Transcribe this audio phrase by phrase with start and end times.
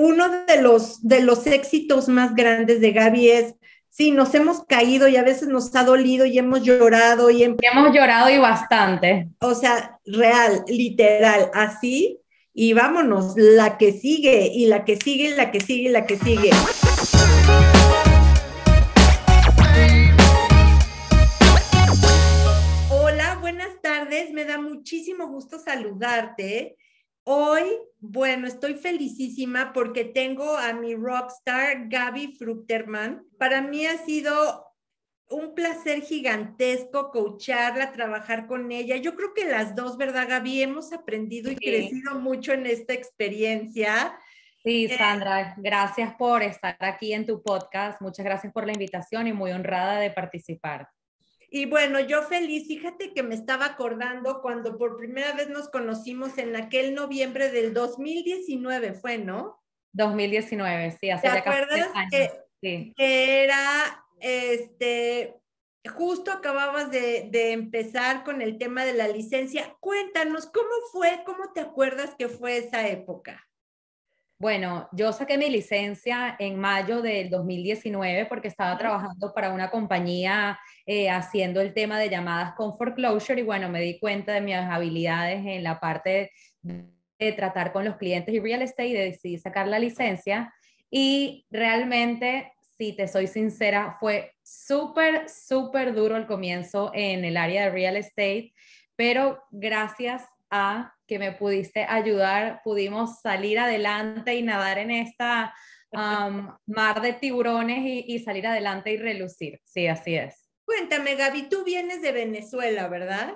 [0.00, 3.56] uno de los, de los éxitos más grandes de Gaby es,
[3.90, 7.92] sí, nos hemos caído y a veces nos ha dolido y hemos llorado y, hemos
[7.92, 9.30] llorado y bastante.
[9.40, 12.20] O sea, real, literal, así.
[12.54, 16.06] Y vámonos, la que sigue y la que sigue y la que sigue y la
[16.06, 16.50] que sigue.
[22.88, 26.76] Hola, buenas tardes, me da muchísimo gusto saludarte.
[27.30, 27.64] Hoy,
[28.00, 33.22] bueno, estoy felicísima porque tengo a mi rockstar Gaby Fruchterman.
[33.38, 34.64] Para mí ha sido
[35.28, 38.96] un placer gigantesco coacharla, trabajar con ella.
[38.96, 40.62] Yo creo que las dos, ¿verdad, Gaby?
[40.62, 44.18] Hemos aprendido y crecido mucho en esta experiencia.
[44.64, 48.00] Sí, eh, Sandra, gracias por estar aquí en tu podcast.
[48.00, 50.88] Muchas gracias por la invitación y muy honrada de participar.
[51.50, 56.36] Y bueno, yo feliz, fíjate que me estaba acordando cuando por primera vez nos conocimos
[56.36, 59.62] en aquel noviembre del 2019, fue, ¿no?
[59.92, 62.30] 2019, sí, hace ¿Te acuerdas Que,
[62.60, 62.92] sí.
[62.94, 65.40] que era, este,
[65.88, 69.74] justo acababas de, de, empezar con el tema de la licencia.
[69.80, 71.22] Cuéntanos, ¿cómo fue?
[71.24, 73.47] ¿Cómo te acuerdas que fue esa época?
[74.40, 80.60] Bueno, yo saqué mi licencia en mayo del 2019 porque estaba trabajando para una compañía
[80.86, 84.54] eh, haciendo el tema de llamadas con foreclosure y bueno, me di cuenta de mis
[84.54, 86.30] habilidades en la parte
[86.62, 90.54] de tratar con los clientes y real estate y decidí sacar la licencia.
[90.88, 97.64] Y realmente, si te soy sincera, fue súper, súper duro el comienzo en el área
[97.64, 98.54] de real estate,
[98.94, 105.54] pero gracias a que me pudiste ayudar, pudimos salir adelante y nadar en esta
[106.66, 109.60] mar de tiburones y, salir adelante y relucir.
[109.64, 110.48] Sí, así es.
[110.64, 113.34] Cuéntame, Gaby, tú vienes de Venezuela, ¿verdad?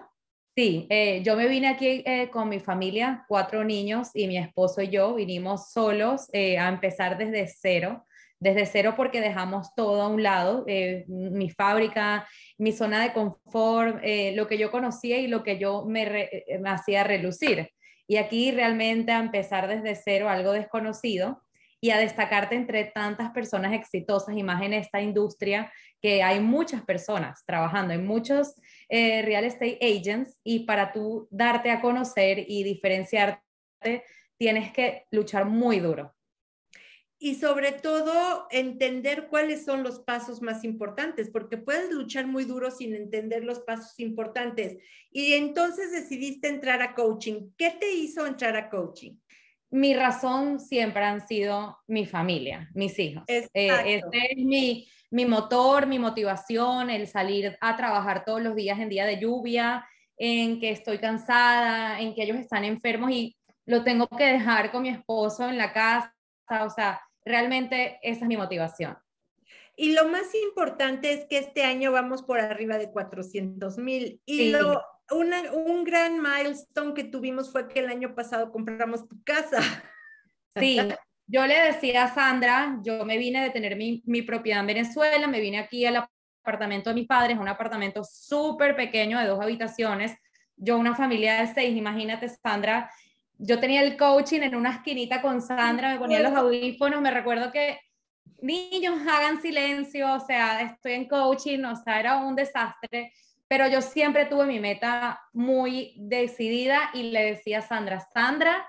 [0.55, 4.83] Sí, eh, yo me vine aquí eh, con mi familia, cuatro niños y mi esposo
[4.83, 8.05] y yo vinimos solos eh, a empezar desde cero
[8.43, 12.27] desde cero porque dejamos todo a un lado, eh, mi fábrica,
[12.59, 16.59] mi zona de confort, eh, lo que yo conocía y lo que yo me, eh,
[16.61, 17.71] me, hacía relucir.
[18.09, 21.41] Y aquí realmente a empezar desde cero algo desconocido
[21.81, 26.83] y a destacarte entre tantas personas exitosas y más en esta industria que hay muchas
[26.83, 28.57] personas trabajando, hay muchos
[28.91, 33.41] real estate agents y para tú darte a conocer y diferenciarte
[34.37, 36.13] tienes que luchar muy duro
[37.25, 42.73] y sobre todo entender cuáles son los pasos más importantes, porque puedes luchar muy duro
[42.73, 44.79] sin entender los pasos importantes.
[45.13, 47.53] Y entonces decidiste entrar a coaching.
[47.57, 49.13] ¿Qué te hizo entrar a coaching?
[49.71, 53.23] Mi razón siempre han sido mi familia, mis hijos.
[53.29, 58.81] Eh, este es mi, mi motor, mi motivación, el salir a trabajar todos los días
[58.81, 63.85] en día de lluvia, en que estoy cansada, en que ellos están enfermos y lo
[63.85, 66.13] tengo que dejar con mi esposo en la casa.
[66.49, 68.97] O sea, realmente esa es mi motivación.
[69.77, 74.21] Y lo más importante es que este año vamos por arriba de 400 mil.
[74.27, 74.53] Y
[75.11, 79.61] un gran milestone que tuvimos fue que el año pasado compramos tu casa.
[80.55, 80.79] Sí,
[81.27, 85.27] yo le decía a Sandra, yo me vine de tener mi, mi propiedad en Venezuela,
[85.27, 86.07] me vine aquí al
[86.43, 90.15] apartamento de mis padres, un apartamento súper pequeño de dos habitaciones.
[90.57, 92.91] Yo una familia de seis, imagínate Sandra,
[93.39, 97.51] yo tenía el coaching en una esquinita con Sandra, me ponía los audífonos, me recuerdo
[97.51, 97.81] que
[98.41, 103.13] niños hagan silencio, o sea, estoy en coaching, o sea, era un desastre,
[103.49, 108.69] pero yo siempre tuve mi meta muy decidida y le decía a Sandra, Sandra,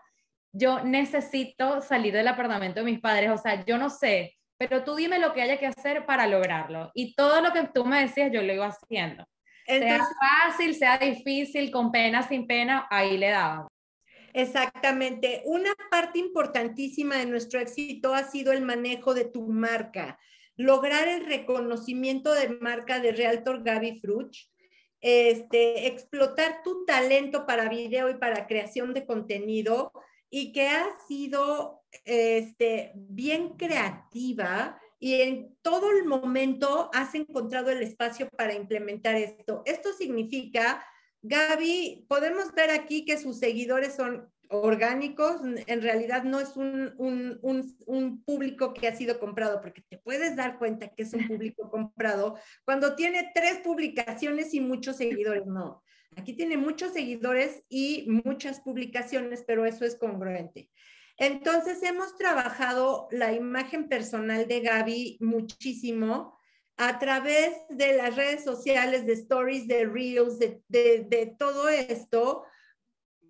[0.52, 4.96] yo necesito salir del apartamento de mis padres, o sea, yo no sé, pero tú
[4.96, 6.92] dime lo que haya que hacer para lograrlo.
[6.94, 9.26] Y todo lo que tú me decías, yo lo iba haciendo.
[9.66, 13.68] sea fácil, sea difícil, con pena, sin pena, ahí le daba.
[14.34, 15.44] Exactamente.
[15.46, 20.20] Una parte importantísima de nuestro éxito ha sido el manejo de tu marca,
[20.58, 24.50] lograr el reconocimiento de marca de Realtor Gaby Fruch,
[25.02, 29.92] este, explotar tu talento para video y para creación de contenido
[30.30, 37.84] y que ha sido este, bien creativa y en todo el momento has encontrado el
[37.84, 39.62] espacio para implementar esto.
[39.66, 40.84] Esto significa
[41.24, 48.24] Gaby, podemos ver aquí que sus seguidores son orgánicos, en realidad no es un, un,
[48.24, 52.38] público que ha sido comprado, porque te puedes dar cuenta que es un público comprado
[52.66, 55.82] cuando tiene tres publicaciones y muchos seguidores, no.
[56.16, 60.70] Aquí tiene muchos seguidores y muchas publicaciones, pero eso es congruente.
[61.18, 66.38] Entonces, hemos trabajado la imagen personal de Gaby muchísimo
[66.78, 72.44] a través de las redes sociales, de stories, de reels, de, todo esto,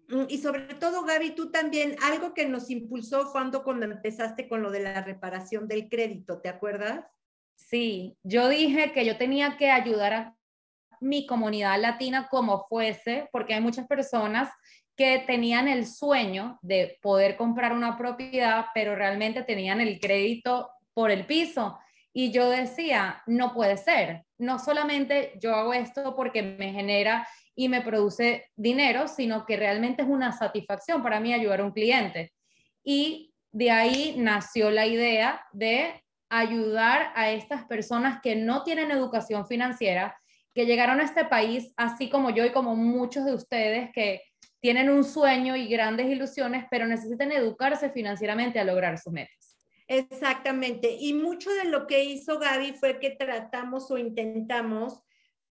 [0.10, 4.62] Mm, y sobre todo, Gaby, tú también, algo que nos impulsó cuando, cuando empezaste con
[4.62, 7.06] lo de la reparación del crédito, ¿te acuerdas?
[7.56, 10.36] Sí, yo dije que yo tenía que ayudar a
[11.00, 14.50] mi comunidad latina como fuese, porque hay muchas personas
[14.96, 21.10] que tenían el sueño de poder comprar una propiedad, pero realmente tenían el crédito por
[21.10, 21.80] el piso.
[22.14, 27.70] Y yo decía, no puede ser, no solamente yo hago esto porque me genera y
[27.70, 32.32] me produce dinero, sino que realmente es una satisfacción para mí ayudar a un cliente.
[32.84, 39.48] Y de ahí nació la idea de ayudar a estas personas que no tienen educación
[39.48, 40.18] financiera,
[40.54, 44.22] que llegaron a este país, así como yo y como muchos de ustedes que
[44.60, 49.53] tienen un sueño y grandes ilusiones, pero necesitan educarse financieramente a lograr sus metas.
[49.88, 50.96] Exactamente.
[51.00, 55.02] Y mucho de lo que hizo Gaby fue que tratamos o intentamos,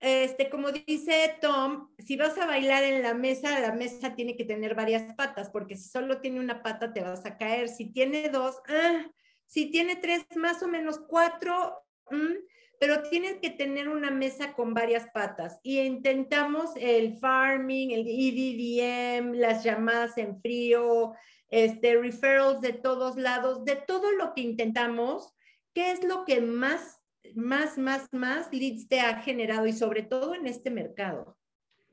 [0.00, 4.44] este, como dice Tom, si vas a bailar en la mesa, la mesa tiene que
[4.44, 7.68] tener varias patas, porque si solo tiene una pata te vas a caer.
[7.68, 9.06] Si tiene dos, ah,
[9.46, 12.34] si tiene tres, más o menos cuatro, mm,
[12.80, 15.58] pero tienen que tener una mesa con varias patas.
[15.62, 21.14] Y intentamos el farming, el EDDM, las llamadas en frío,
[21.50, 25.34] este, referrals de todos lados, de todo lo que intentamos,
[25.74, 27.00] ¿qué es lo que más,
[27.34, 31.36] más, más, más leads te ha generado y sobre todo en este mercado?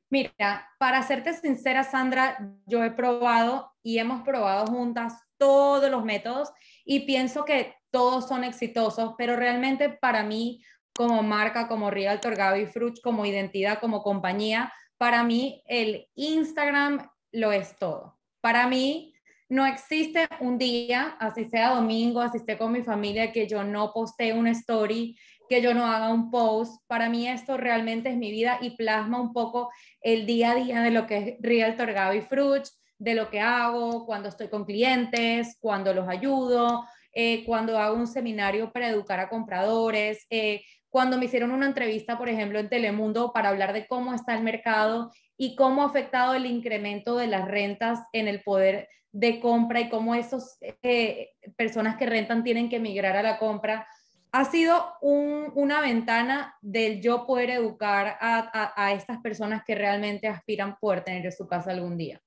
[0.09, 6.51] Mira, para serte sincera, Sandra, yo he probado y hemos probado juntas todos los métodos
[6.85, 10.61] y pienso que todos son exitosos, pero realmente para mí
[10.95, 17.51] como marca, como Realtor Gaby Fruch, como identidad, como compañía, para mí el Instagram lo
[17.51, 18.17] es todo.
[18.41, 19.13] Para mí
[19.49, 23.91] no existe un día, así sea domingo, así esté con mi familia, que yo no
[23.91, 25.17] postee una story,
[25.49, 26.81] que yo no haga un post.
[26.87, 29.69] Para mí esto realmente es mi vida y plasma un poco
[30.01, 34.05] el día a día de lo que es Realtor Gaby Fruch, de lo que hago
[34.05, 39.29] cuando estoy con clientes, cuando los ayudo, eh, cuando hago un seminario para educar a
[39.29, 40.63] compradores, eh,
[40.95, 44.43] cuando me hicieron una entrevista, por ejemplo, en Telemundo para hablar de cómo está el
[44.43, 49.81] mercado y cómo ha afectado el incremento de las rentas en el poder de compra
[49.81, 53.85] y cómo esas eh, personas que rentan tienen que migrar a la compra.
[54.31, 60.77] Ha sido una ventana del yo poder educar a, a estas personas que realmente aspiran
[60.79, 62.21] poder tener su casa algún día.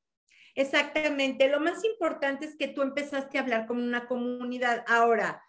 [0.55, 1.49] Exactamente.
[1.49, 4.85] Lo más importante es que tú empezaste a hablar con una comunidad.
[4.87, 5.41] Ahora,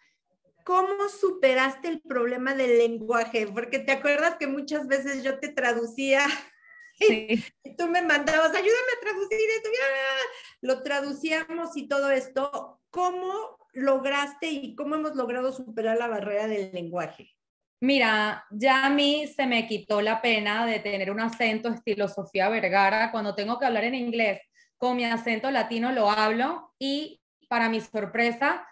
[0.70, 3.48] ¿cómo superaste el problema del lenguaje?
[3.48, 6.28] Porque te acuerdas que muchas veces yo te traducía
[7.00, 7.38] y,
[7.76, 9.70] tú me mandabas, ayúdame a traducir esto,
[10.62, 12.80] lo traducíamos y todo esto.
[12.92, 17.36] ¿Cómo lograste y cómo hemos logrado superar la barrera del lenguaje?
[17.82, 22.48] Mira, ya a mí se me quitó la pena de tener un acento estilo Sofía
[22.48, 23.10] Vergara.
[23.12, 24.40] Cuando tengo que hablar en inglés
[24.78, 28.68] con mi acento latino lo hablo y para mi sorpresa,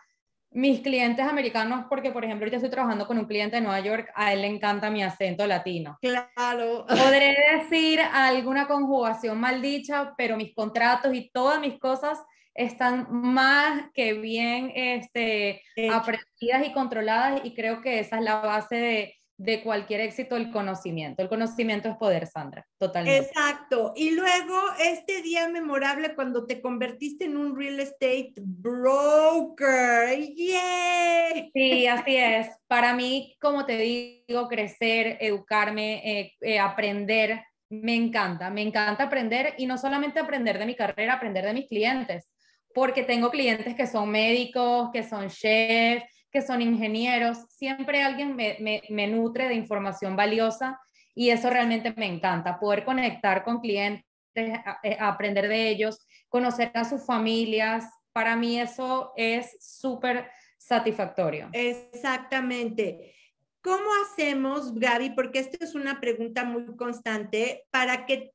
[0.51, 4.09] mis clientes americanos, porque por ejemplo, ahorita estoy trabajando con un cliente de Nueva York,
[4.15, 5.97] a él le encanta mi acento latino.
[6.01, 6.85] Claro.
[6.87, 12.19] Podré decir alguna conjugación maldicha, pero mis contratos y todas mis cosas
[12.53, 15.61] están más que bien este,
[15.91, 20.51] aprendidas y controladas y creo que esa es la base de, de cualquier éxito el
[20.51, 21.21] conocimiento.
[21.21, 23.27] El conocimiento es poder, Sandra, totalmente.
[23.27, 23.93] Exacto.
[23.95, 30.17] Y luego este día memorable cuando te convertiste en un real estate broker.
[30.35, 31.49] ¡Yeah!
[31.53, 32.49] Sí, así es.
[32.67, 38.49] Para mí, como te digo, crecer, educarme, eh, eh, aprender, me encanta.
[38.49, 42.27] Me encanta aprender y no solamente aprender de mi carrera, aprender de mis clientes,
[42.73, 49.07] porque tengo clientes que son médicos, que son chefs, que son ingenieros, siempre alguien me,
[49.07, 50.79] nutre de información valiosa
[51.15, 56.85] y eso realmente me encanta, poder conectar con clientes, eh, aprender de ellos, conocer a
[56.85, 60.29] sus familias, para mí eso es súper
[60.59, 61.49] satisfactorio.
[61.53, 63.15] Exactamente.
[63.63, 65.15] ¿Cómo hacemos, Gaby?
[65.15, 68.31] Porque esta es una pregunta muy constante para que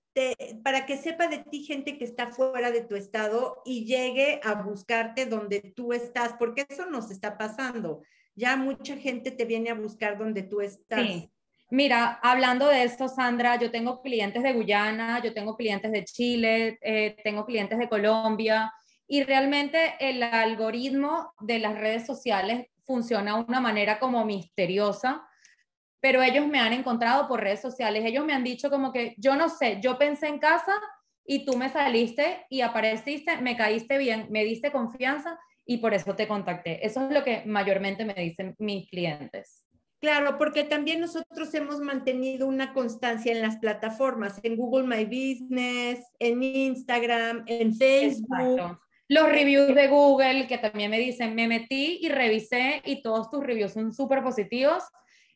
[0.62, 4.54] para que sepa de ti gente que está fuera de tu estado y llegue a
[4.54, 8.02] buscarte donde tú estás, porque eso nos está pasando.
[8.34, 11.06] Ya mucha gente te viene a buscar donde tú estás.
[11.70, 16.78] Mira, hablando de esto, Sandra, yo tengo clientes de Guyana, yo tengo clientes de Chile,
[16.82, 18.70] eh, tengo clientes de Colombia
[19.06, 25.26] y realmente el algoritmo de las redes sociales funciona de una manera como misteriosa
[26.02, 29.36] pero ellos me han encontrado por redes sociales, ellos me han dicho como que yo
[29.36, 30.74] no sé, yo pensé en casa
[31.24, 36.16] y tú me saliste y apareciste, me caíste bien, me diste confianza y por eso
[36.16, 36.84] te contacté.
[36.84, 39.64] Eso es lo que mayormente me dicen mis clientes.
[40.00, 46.04] Claro, porque también nosotros hemos mantenido una constancia en las plataformas, en Google My Business,
[46.18, 48.80] en Instagram, en Facebook.
[49.06, 53.44] Los reviews de Google, que también me dicen, me metí y revisé y todos tus
[53.44, 54.82] reviews son súper positivos.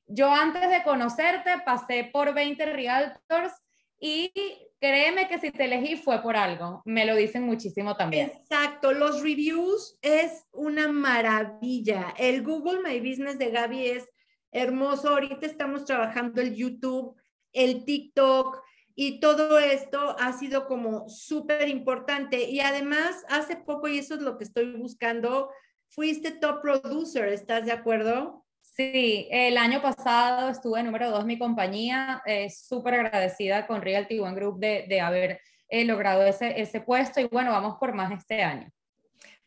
[0.06, 3.52] Yo antes de conocerte pasé por 20 realtors
[3.98, 4.32] y
[4.80, 6.82] créeme que si te elegí fue por algo.
[6.84, 8.30] Me lo dicen muchísimo también.
[8.30, 12.14] Exacto, los reviews es una maravilla.
[12.18, 14.08] El Google My Business de Gaby es
[14.52, 15.10] hermoso.
[15.10, 17.16] Ahorita estamos trabajando el YouTube,
[17.52, 18.62] el TikTok
[18.94, 22.48] y todo esto ha sido como súper importante.
[22.48, 25.50] Y además, hace poco, y eso es lo que estoy buscando,
[25.88, 28.45] fuiste top producer, ¿estás de acuerdo?
[28.76, 34.34] Sí, el año pasado estuve número dos mi compañía, eh, súper agradecida con Realty One
[34.34, 35.40] Group de, de haber
[35.70, 38.70] eh, logrado ese, ese puesto y bueno, vamos por más este año.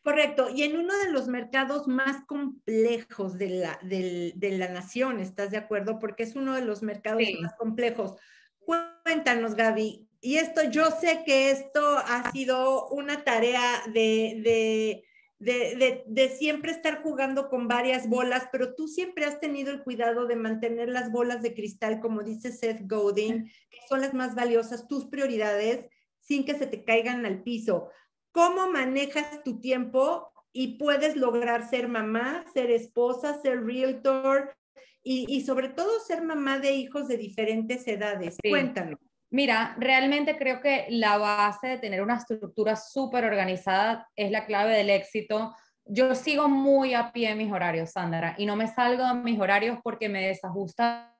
[0.02, 5.20] Correcto, y en uno de los mercados más complejos de la, de, de la nación,
[5.20, 6.00] ¿estás de acuerdo?
[6.00, 8.16] Porque es uno de los mercados más complejos.
[8.58, 15.04] Cuéntanos, Gaby, y esto, yo sé que esto ha sido una tarea de, de,
[15.40, 20.36] de, siempre estar jugando con varias bolas, pero tú siempre has tenido el cuidado de
[20.36, 25.06] mantener las bolas de cristal, como dice Seth Godin, que son las más valiosas, tus
[25.06, 25.86] prioridades,
[26.20, 27.88] sin que se te caigan al piso
[28.32, 34.54] cómo manejas tu tiempo y puedes lograr ser mamá, ser esposa, ser realtor
[35.02, 38.36] y, sobre todo ser mamá de hijos de diferentes edades.
[38.46, 38.98] Cuéntanos.
[39.30, 44.76] Mira, realmente creo que la base de tener una estructura súper organizada es la clave
[44.76, 45.54] del éxito.
[45.84, 49.38] Yo sigo muy a pie en mis horarios, Sandra, y no me salgo de mis
[49.38, 51.16] horarios porque me desajusta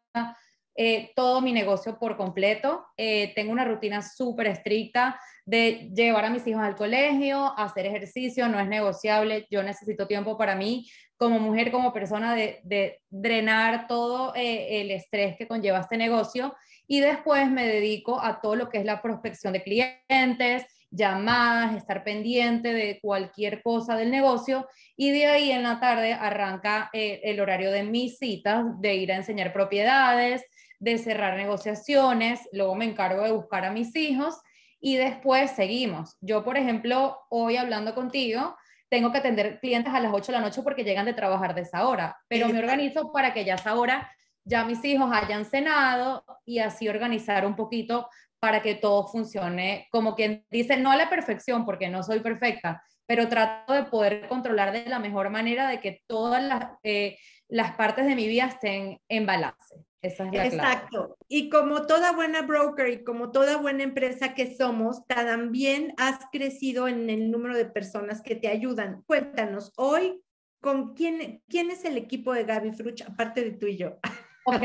[0.74, 2.84] eh, todo mi negocio por completo.
[2.96, 8.48] Eh, tengo una rutina súper estricta de llevar a mis hijos al colegio, hacer ejercicio,
[8.48, 10.86] no es negociable, yo necesito tiempo para mí
[11.20, 16.56] como mujer, como persona, de, drenar todo eh, el estrés que conlleva este negocio.
[16.86, 22.04] Y después me dedico a todo lo que es la prospección de clientes, llamadas, estar
[22.04, 24.66] pendiente de cualquier cosa del negocio.
[24.96, 29.12] Y de ahí en la tarde arranca eh, el horario de mis citas, de ir
[29.12, 30.42] a enseñar propiedades,
[30.78, 34.40] de cerrar negociaciones, luego me encargo de buscar a mis hijos
[34.80, 36.16] y después seguimos.
[36.22, 38.56] Yo, por ejemplo, hoy hablando contigo,
[38.90, 41.62] tengo que atender clientes a las 8 de la noche porque llegan de trabajar de
[41.62, 44.10] esa hora, pero me organizo para que ya a esa hora
[44.44, 48.08] ya mis hijos hayan cenado y así organizar un poquito
[48.40, 52.82] para que todo funcione como quien dice, no a la perfección porque no soy perfecta,
[53.06, 57.16] pero trato de poder controlar de la mejor manera de que todas las, eh,
[57.48, 59.76] las partes de mi vida estén en balance.
[60.02, 61.16] Exacto.
[61.28, 66.88] Y como toda buena broker y como toda buena empresa que somos, también has crecido
[66.88, 69.02] en el número de personas que te ayudan.
[69.06, 70.22] Cuéntanos, hoy,
[70.60, 73.98] ¿con quién, quién es el equipo de Gaby Fruch, aparte de tú y yo?
[74.46, 74.62] Ok,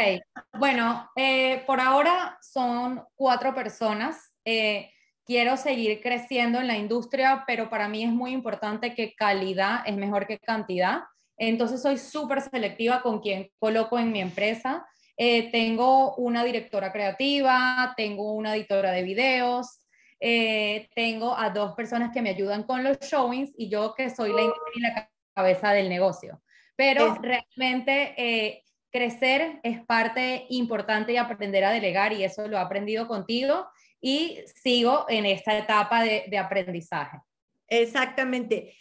[0.58, 4.34] bueno, eh, por ahora son cuatro personas.
[4.46, 4.90] Eh,
[5.26, 9.98] quiero seguir creciendo en la industria, pero para mí es muy importante que calidad es
[9.98, 11.02] mejor que cantidad.
[11.38, 14.88] Entonces soy súper selectiva con quién coloco en mi empresa.
[15.18, 19.82] Eh, tengo una directora creativa, tengo una editora de videos,
[20.20, 24.32] eh, tengo a dos personas que me ayudan con los showings y yo que soy
[24.34, 26.42] la, la cabeza del negocio.
[26.76, 32.60] Pero realmente eh, crecer es parte importante y aprender a delegar y eso lo he
[32.60, 33.68] aprendido contigo
[34.02, 37.20] y sigo en esta etapa de, de aprendizaje.
[37.68, 38.76] Exactamente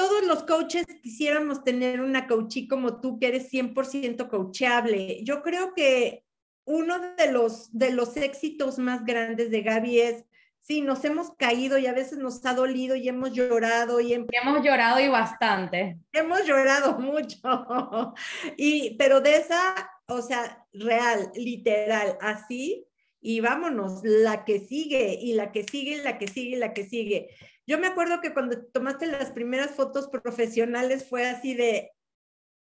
[0.00, 5.22] todos los coaches quisiéramos tener una coachí como tú, que eres 100% coachable.
[5.24, 6.24] Yo creo que
[6.64, 10.24] uno de los, de los éxitos más grandes de Gaby es,
[10.60, 14.00] sí, nos hemos caído y a veces nos ha dolido y hemos llorado.
[14.00, 15.98] Y, hemos llorado y bastante.
[16.12, 17.36] Hemos llorado mucho.
[18.56, 22.86] Y, pero de esa, o sea, real, literal, así,
[23.20, 26.72] y vámonos, la que sigue, y la que sigue, y la que sigue, y la
[26.72, 27.28] que sigue.
[27.70, 31.92] Yo me acuerdo que cuando tomaste las primeras fotos profesionales fue así de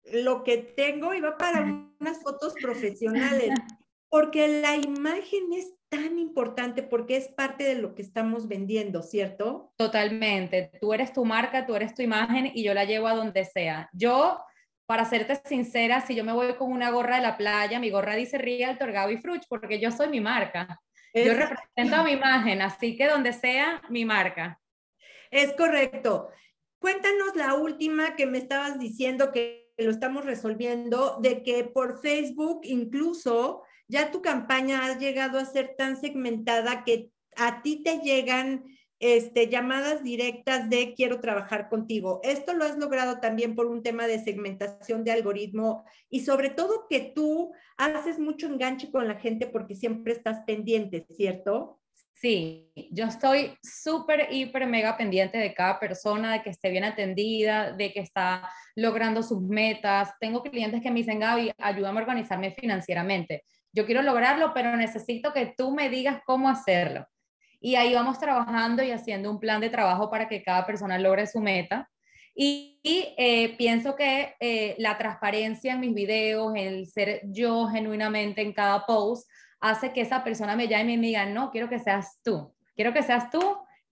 [0.03, 3.51] lo que tengo iba para unas fotos profesionales,
[4.09, 9.71] porque la imagen es tan importante porque es parte de lo que estamos vendiendo, ¿cierto?
[9.77, 10.71] Totalmente.
[10.81, 13.89] Tú eres tu marca, tú eres tu imagen y yo la llevo a donde sea.
[13.93, 14.43] Yo,
[14.85, 18.15] para serte sincera, si yo me voy con una gorra de la playa, mi gorra
[18.15, 20.81] dice Realtor Gaby Fruch porque yo soy mi marca.
[21.13, 24.59] Yo represento a mi imagen, así que donde sea, mi marca.
[25.31, 26.29] Es correcto.
[26.79, 32.61] Cuéntanos la última que me estabas diciendo que lo estamos resolviendo, de que por Facebook
[32.63, 38.65] incluso ya tu campaña ha llegado a ser tan segmentada que a ti te llegan
[38.99, 42.19] este, llamadas directas de quiero trabajar contigo.
[42.23, 46.87] Esto lo has logrado también por un tema de segmentación de algoritmo y sobre todo
[46.89, 51.79] que tú haces mucho enganche con la gente porque siempre estás pendiente, ¿cierto?
[52.19, 57.73] Sí, yo estoy súper, hiper, mega pendiente de cada persona, de que esté bien atendida,
[57.73, 60.09] de que está logrando sus metas.
[60.19, 63.43] Tengo clientes que me dicen, Gaby, ayúdame a organizarme financieramente.
[63.71, 67.05] Yo quiero lograrlo, pero necesito que tú me digas cómo hacerlo.
[67.59, 71.27] Y ahí vamos trabajando y haciendo un plan de trabajo para que cada persona logre
[71.27, 71.87] su meta.
[72.33, 78.53] Y, eh, pienso que eh, la transparencia en mis videos, el ser yo genuinamente en
[78.53, 82.19] cada post, hace que esa persona me llame y me diga, no, quiero que seas
[82.23, 83.41] tú, quiero que seas tú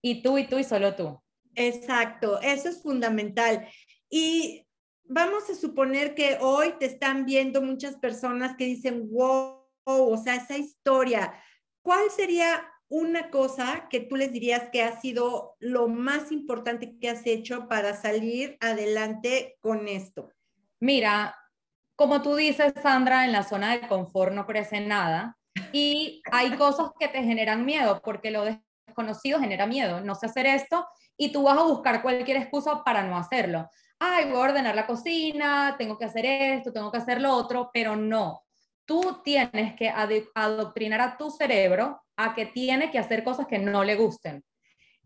[0.00, 1.20] y tú y tú y solo tú.
[1.54, 3.66] Exacto, eso es fundamental.
[4.08, 4.66] Y
[5.04, 10.36] vamos a suponer que hoy te están viendo muchas personas que dicen, wow, o sea,
[10.36, 11.34] esa historia.
[11.82, 17.08] ¿Cuál sería una cosa que tú les dirías que ha sido lo más importante que
[17.08, 20.30] has hecho para salir adelante con esto?
[20.78, 21.34] Mira,
[21.96, 25.36] como tú dices, Sandra, en la zona de confort no crece nada.
[25.78, 28.46] Y hay cosas que te generan miedo, porque lo
[28.86, 30.00] desconocido genera miedo.
[30.00, 30.86] No sé hacer esto
[31.18, 33.68] y tú vas a buscar cualquier excusa para no hacerlo.
[33.98, 37.68] Ay, voy a ordenar la cocina, tengo que hacer esto, tengo que hacer lo otro,
[37.74, 38.42] pero no.
[38.86, 39.92] Tú tienes que
[40.34, 44.42] adoctrinar a tu cerebro a que tiene que hacer cosas que no le gusten.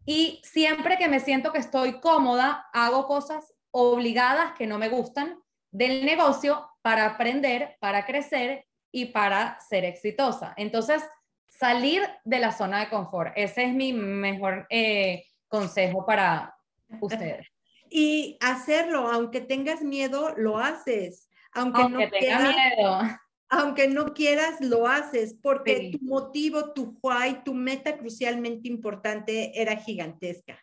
[0.07, 5.37] Y siempre que me siento que estoy cómoda, hago cosas obligadas que no me gustan
[5.73, 10.54] del negocio para aprender, para crecer y para ser exitosa.
[10.56, 11.02] Entonces,
[11.49, 16.54] salir de la zona de confort, ese es mi mejor eh, consejo para
[17.00, 17.47] ustedes.
[17.92, 21.28] Y hacerlo, aunque tengas miedo, lo haces.
[21.52, 23.00] Aunque, no tenga miedo.
[23.49, 29.75] Aunque no quieras, lo haces, porque tu motivo, tu why, tu meta crucialmente importante era
[29.75, 30.56] gigantesca.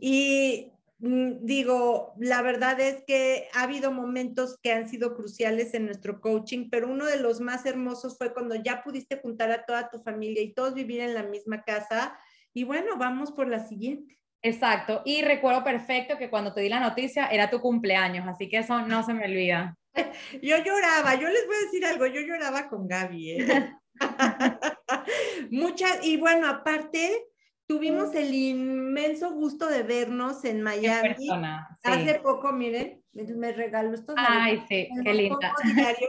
[0.00, 6.20] Y digo, la verdad es que ha habido momentos que han sido cruciales en nuestro
[6.20, 9.98] coaching, pero uno de los más hermosos fue cuando ya pudiste juntar a toda tu
[10.02, 12.18] familia y todos vivir en la misma casa.
[12.52, 14.18] Y bueno, vamos por la siguiente.
[14.42, 15.02] Exacto.
[15.04, 18.80] Y recuerdo perfecto que cuando te di la noticia era tu cumpleaños, así que eso
[18.82, 19.76] no se me olvida.
[20.42, 23.30] Yo lloraba, yo les voy a decir algo, yo lloraba con Gaby.
[23.32, 23.72] ¿eh?
[25.50, 27.26] Muchas, y bueno, aparte,
[27.70, 31.14] Tuvimos el inmenso gusto de vernos en Miami.
[31.84, 34.16] Hace poco, miren, me regaló estos.
[34.18, 35.54] Ay, sí, qué linda.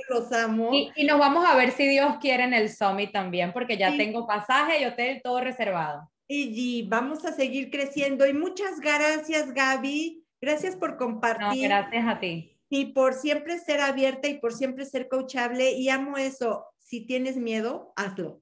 [0.10, 0.71] los amo.
[0.74, 4.26] Y, nos vamos a ver si Dios quiere en el Summit también, porque ya tengo
[4.26, 6.12] pasaje y hotel todo reservado.
[6.28, 8.26] Y, vamos a seguir creciendo.
[8.26, 10.26] Y muchas gracias, Gaby.
[10.41, 11.67] Gracias por compartir.
[11.67, 12.58] gracias a ti.
[12.71, 15.74] Y por siempre ser abierta y por siempre ser coachable.
[15.74, 16.65] Y amo eso.
[16.80, 18.41] Si tienes miedo, hazlo.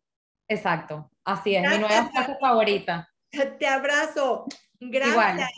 [0.50, 3.09] Exacto, así es, mi nueva frase favorita.
[3.32, 4.46] Te abrazo.
[4.80, 5.50] Gracias.